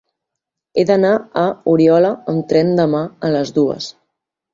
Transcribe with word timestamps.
He 0.77 0.85
d'anar 0.91 1.11
a 1.41 1.43
Oriola 1.73 2.09
amb 2.33 2.47
tren 2.53 2.73
demà 2.79 3.03
a 3.29 3.31
les 3.37 3.53
dues. 3.59 3.91